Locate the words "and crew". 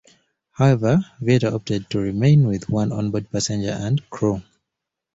3.79-4.41